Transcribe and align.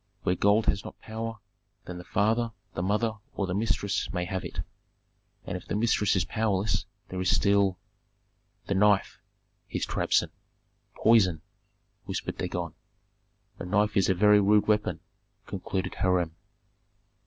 "Where 0.23 0.33
gold 0.33 0.65
has 0.65 0.83
not 0.83 0.99
power, 0.99 1.37
then 1.85 1.99
the 1.99 2.03
father, 2.03 2.53
the 2.73 2.81
mother, 2.81 3.17
or 3.35 3.45
the 3.45 3.53
mistress 3.53 4.11
may 4.11 4.25
have 4.25 4.43
it. 4.43 4.61
And 5.45 5.55
if 5.55 5.67
the 5.67 5.75
mistress 5.75 6.15
is 6.15 6.25
powerless, 6.25 6.87
there 7.09 7.21
is 7.21 7.29
still" 7.29 7.77
"The 8.67 8.73
knife," 8.73 9.19
hissed 9.67 9.89
Rabsun. 9.89 10.31
"Poison," 10.95 11.43
whispered 12.05 12.39
Dagon. 12.39 12.73
"A 13.59 13.63
knife 13.67 13.95
is 13.95 14.09
a 14.09 14.15
very 14.15 14.41
rude 14.41 14.67
weapon," 14.67 15.01
concluded 15.45 15.93
Hiram. 15.93 16.35